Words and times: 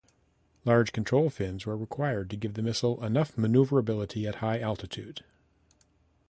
Large 0.65 0.93
control 0.93 1.29
fins 1.29 1.67
were 1.67 1.77
required 1.77 2.31
to 2.31 2.35
give 2.35 2.55
the 2.55 2.63
missile 2.63 3.05
enough 3.05 3.35
maneuvrability 3.37 4.27
at 4.27 4.37
high 4.37 4.57
altitude. 4.59 5.23